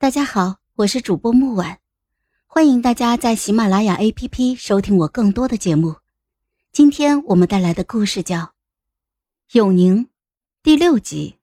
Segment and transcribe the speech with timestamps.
[0.00, 1.76] 大家好，我是主播木婉，
[2.46, 5.96] 欢迎大家在喜马拉雅 APP 收听我更多的节目。
[6.72, 8.38] 今天我们带来的故事叫
[9.52, 10.04] 《永宁》
[10.62, 11.36] 第六集。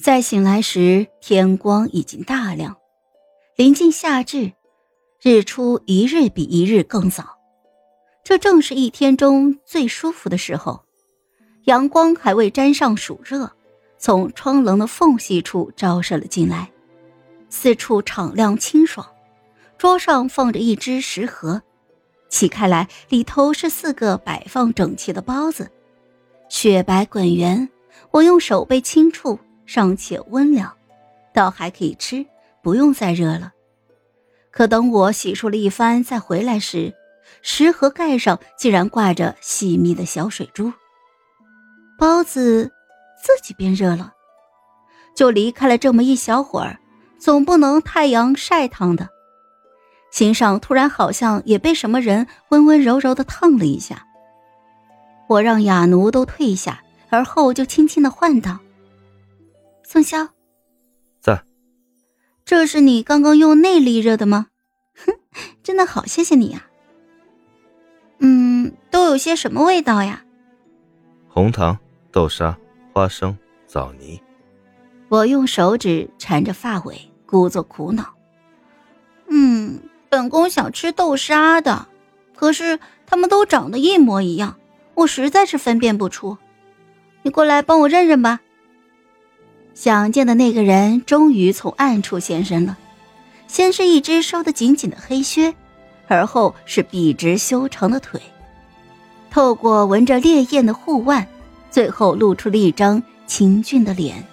[0.00, 2.76] 在醒来时，天光已经大亮，
[3.54, 4.54] 临近夏至，
[5.22, 7.38] 日出一日比一日更早，
[8.24, 10.82] 这正是一天中最舒服的时候。
[11.66, 13.52] 阳光还未沾上暑热，
[13.96, 16.72] 从窗棱的缝隙处照射了进来，
[17.48, 19.06] 四处敞亮清爽。
[19.78, 21.62] 桌上放着一只食盒，
[22.28, 25.70] 启开来，里头是四个摆放整齐的包子，
[26.48, 27.68] 雪白滚圆。
[28.10, 30.74] 我用手背轻触，尚且温凉，
[31.34, 32.24] 倒还可以吃，
[32.62, 33.52] 不用再热了。
[34.50, 36.94] 可等我洗漱了一番再回来时，
[37.42, 40.72] 食盒盖上竟然挂着细密的小水珠。
[41.98, 42.70] 包子
[43.22, 44.14] 自己变热了，
[45.14, 46.78] 就离开了这么一小会儿，
[47.18, 49.08] 总不能太阳晒烫的。
[50.10, 54.06] 心上突然好像也被什么人温温柔柔的烫了一下。
[55.28, 58.58] 我让哑奴都退下，而后就轻轻的唤道
[59.84, 60.28] ：“宋潇，
[61.20, 61.42] 在。
[62.44, 64.46] 这是你刚刚用内力热的吗？
[64.94, 65.12] 哼，
[65.62, 66.66] 真的好，谢谢你呀。
[68.20, 70.24] 嗯，都有些什么味道呀？
[71.28, 71.78] 红糖。”
[72.12, 72.56] 豆沙、
[72.94, 74.18] 花生、枣泥，
[75.10, 78.14] 我用手指缠着发尾，故作苦恼。
[79.28, 81.86] 嗯，本宫想吃豆沙的，
[82.34, 84.56] 可是他们都长得一模一样，
[84.94, 86.38] 我实在是分辨不出。
[87.22, 88.40] 你过来帮我认认吧。
[89.74, 92.78] 想见的那个人终于从暗处现身了，
[93.46, 95.54] 先是一只收得紧紧的黑靴，
[96.06, 98.20] 而后是笔直修长的腿，
[99.30, 101.26] 透过纹着烈焰的护腕。
[101.68, 104.24] 最后露出了一张清俊的脸。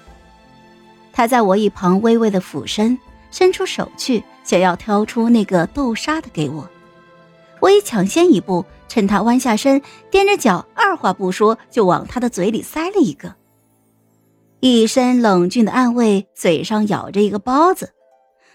[1.13, 2.97] 他在我一旁微微的俯身，
[3.31, 6.67] 伸出手去，想要挑出那个豆沙的给我。
[7.61, 13.35] 我已抢先一步，趁他弯下身，踮着脚，二话不说就往他的嘴里塞了一个。
[14.59, 17.93] 一身冷峻的暗卫，嘴上咬着一个包子。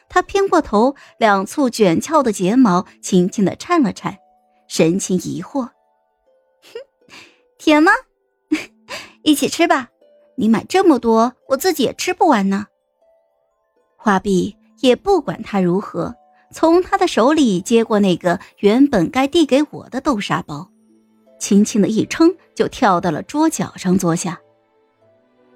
[0.08, 4.16] 他偏过头，两簇卷翘的睫毛轻轻的颤了颤，
[4.66, 5.68] 神情疑惑
[6.64, 6.80] ：“哼，
[7.58, 7.92] 甜吗？”
[9.22, 9.90] 一起吃吧，
[10.38, 12.66] 你买这么多，我自己也吃不完呢。
[13.96, 16.14] 花臂也不管他如何，
[16.52, 20.70] 从他的手里接过那个原本该递给我的豆沙包，
[21.40, 24.40] 轻轻的一撑，就跳到了桌角上坐下。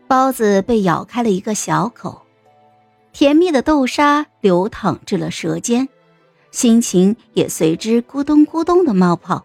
[0.08, 2.22] 包子被咬开了一个小口，
[3.12, 5.88] 甜蜜的豆沙流淌至了舌尖，
[6.50, 9.44] 心情也随之咕咚咕咚的冒泡。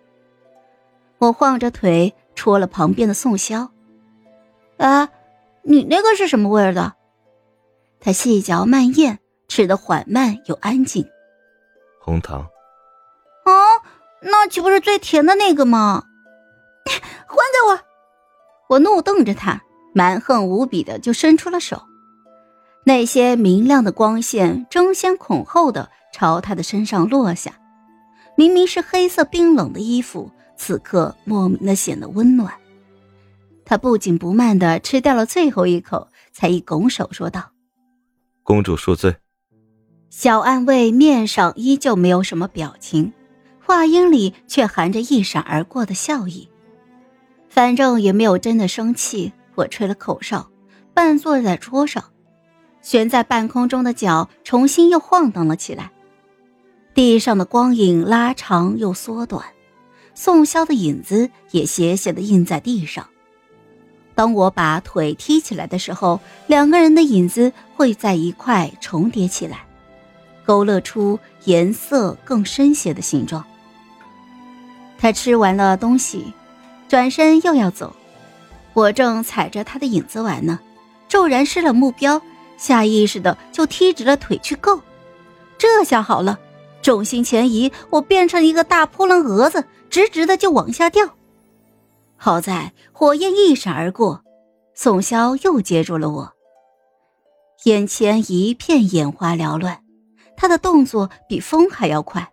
[1.19, 3.69] 我晃着腿戳了旁边的宋潇。
[4.77, 5.09] 啊，
[5.69, 6.93] 你那个是什么味儿的？
[7.99, 9.19] 他细嚼慢咽，
[9.49, 11.05] 吃的缓慢又安静。
[11.99, 12.39] 红糖。
[13.45, 13.51] 哦，
[14.21, 16.05] 那岂不是最甜的那个吗？
[16.87, 17.79] 还给我！
[18.69, 19.61] 我怒瞪着他，
[19.93, 21.81] 蛮横无比的就伸出了手。
[22.85, 27.59] 那些明亮的光线争先恐后的朝他的身上落下，
[28.37, 32.53] 明明是黑色冰冷的衣服，此刻莫名的显得温暖。
[33.69, 37.51] 他不紧不慢地吃掉了最后一口，才一拱手说道
[38.41, 39.17] ：“公主恕罪。”
[40.09, 43.11] 小暗卫面上依旧没有什么表情，
[43.59, 46.47] 话音里却含着一闪而过的笑意。
[47.49, 49.33] 反正也没有真的生气。
[49.55, 50.49] 我吹了口哨，
[50.93, 52.05] 半坐在桌上，
[52.81, 55.91] 悬在半空中的脚重新又晃荡了起来。
[56.93, 59.43] 地上的光影拉长又缩短，
[60.13, 63.09] 宋潇的影子也斜斜的印在地上。
[64.17, 69.59] 当我把腿踢起来的时候，两个人的影子会在一块重叠起来，
[70.43, 73.45] 勾勒出颜色更深些的形状。
[74.97, 76.33] 他吃完了东西，
[76.89, 77.95] 转身又要走，
[78.73, 80.59] 我正踩着他的影子玩呢，
[81.07, 82.19] 骤然失了目标，
[82.57, 84.81] 下意识的就踢直了腿去够。
[85.59, 86.39] 这下好了，
[86.81, 91.07] 重心前移，我变成一个大扑棱蛾子，直直的就往下掉。
[92.17, 94.23] 好在火焰一闪而过，
[94.73, 96.33] 宋潇又接住了我。
[97.65, 99.83] 眼前一片眼花缭乱，
[100.35, 102.31] 他的动作比风还要快。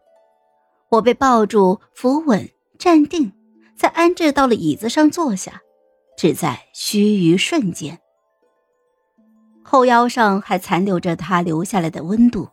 [0.90, 2.48] 我被抱住，扶稳，
[2.78, 3.32] 站定，
[3.76, 5.60] 再安置到了椅子上坐下，
[6.16, 7.98] 只在须臾瞬间。
[9.62, 12.48] 后腰上还残留着他留下来的温度。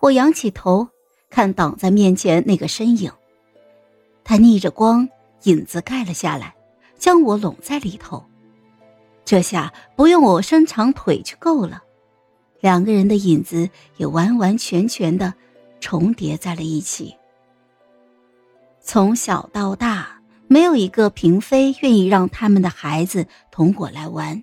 [0.00, 0.88] 我仰起头，
[1.28, 3.10] 看挡在面前那个身影，
[4.22, 5.08] 他逆着光，
[5.44, 6.54] 影子盖了下来。
[7.02, 8.24] 将我拢在里头，
[9.24, 11.82] 这下不用我伸长腿就够了，
[12.60, 15.34] 两个人的影子也完完全全的
[15.80, 17.12] 重叠在了一起。
[18.80, 24.40] 从小到大，没有一个嫔妃愿意让他们的孩子同我来玩，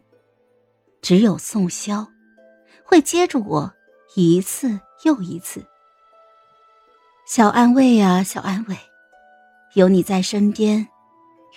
[1.02, 2.06] 只有宋萧，
[2.84, 3.72] 会接住我
[4.16, 5.66] 一次又一次。
[7.26, 8.76] 小安慰呀，小安慰，
[9.76, 10.86] 有你在身边，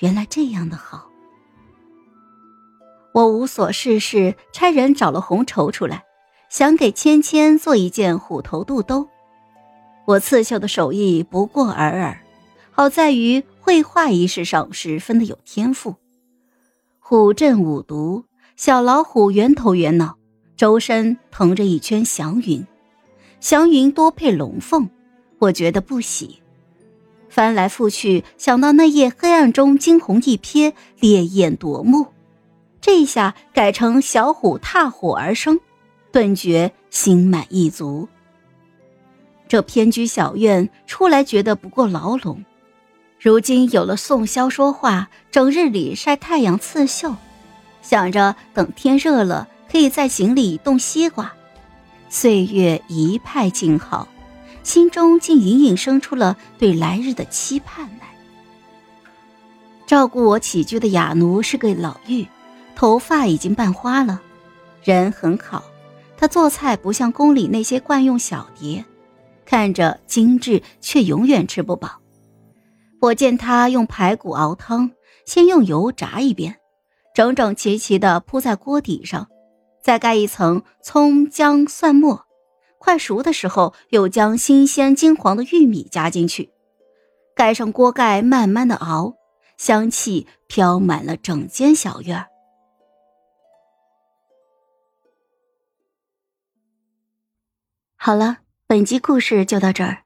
[0.03, 1.09] 原来这样的好。
[3.15, 6.03] 我无所事事，差人找了红绸出来，
[6.49, 9.09] 想给芊芊做一件虎头肚兜。
[10.05, 12.21] 我刺绣的手艺不过尔尔，
[12.73, 15.95] 好在于绘画一事上十分的有天赋。
[16.99, 18.25] 虎镇五毒，
[18.57, 20.17] 小老虎圆头圆脑，
[20.57, 22.67] 周身腾着一圈祥云，
[23.39, 24.91] 祥云多配龙凤。
[25.39, 26.42] 我觉得不喜，
[27.33, 32.09] 翻来覆去想到那夜黑暗中惊鸿一瞥，烈焰夺目，
[32.79, 35.59] 这下改成小虎踏火而生，
[36.13, 38.07] 顿觉心满意足。
[39.49, 42.45] 这偏居小院出来觉得不过牢笼，
[43.19, 47.17] 如今有了宋萧说话，整日里晒太阳刺绣，
[47.81, 51.33] 想着等天热了可以在井里冻西瓜，
[52.11, 54.07] 岁月一派静好。
[54.63, 58.09] 心中竟隐隐生出了对来日的期盼来。
[59.87, 62.27] 照顾我起居的哑奴是个老妪，
[62.75, 64.23] 头发已经半花了，
[64.83, 65.65] 人很好。
[66.17, 68.85] 她做菜不像宫里那些惯用小碟，
[69.45, 72.01] 看着精致，却永远吃不饱。
[73.01, 74.93] 我见她用排骨熬汤，
[75.27, 76.57] 先用油炸一遍，
[77.15, 79.27] 整整齐齐地铺在锅底上，
[79.83, 82.25] 再盖一层葱姜蒜末。
[82.83, 86.51] 快熟的时候，又将新鲜金黄的玉米加进去，
[87.37, 89.15] 盖上锅盖，慢慢的熬，
[89.57, 92.27] 香气飘满了整间小院
[97.95, 100.03] 好了，本集故事就到这儿，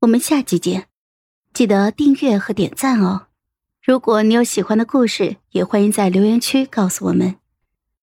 [0.00, 0.88] 我们下集见，
[1.54, 3.28] 记得订阅和点赞哦。
[3.80, 7.36] 如果你有喜欢的故事，也欢迎在留言区告诉我们。